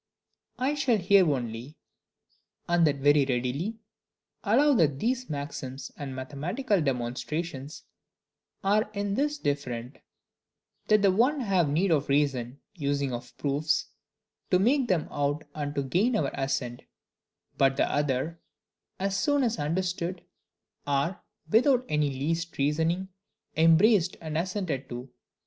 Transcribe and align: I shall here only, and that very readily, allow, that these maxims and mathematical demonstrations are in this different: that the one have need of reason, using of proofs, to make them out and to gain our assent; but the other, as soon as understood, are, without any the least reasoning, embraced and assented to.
I 0.57 0.73
shall 0.73 0.97
here 0.97 1.29
only, 1.31 1.77
and 2.67 2.87
that 2.87 2.95
very 3.01 3.23
readily, 3.23 3.77
allow, 4.43 4.73
that 4.73 4.97
these 4.97 5.29
maxims 5.29 5.91
and 5.95 6.15
mathematical 6.15 6.81
demonstrations 6.81 7.83
are 8.63 8.89
in 8.93 9.13
this 9.13 9.37
different: 9.37 9.99
that 10.87 11.03
the 11.03 11.11
one 11.11 11.41
have 11.41 11.69
need 11.69 11.91
of 11.91 12.09
reason, 12.09 12.61
using 12.73 13.13
of 13.13 13.37
proofs, 13.37 13.89
to 14.49 14.57
make 14.57 14.87
them 14.87 15.07
out 15.11 15.43
and 15.53 15.75
to 15.75 15.83
gain 15.83 16.15
our 16.15 16.31
assent; 16.33 16.81
but 17.59 17.77
the 17.77 17.87
other, 17.87 18.39
as 18.99 19.15
soon 19.15 19.43
as 19.43 19.59
understood, 19.59 20.23
are, 20.87 21.21
without 21.47 21.85
any 21.87 22.09
the 22.09 22.17
least 22.21 22.57
reasoning, 22.57 23.09
embraced 23.55 24.17
and 24.19 24.35
assented 24.35 24.89
to. 24.89 25.11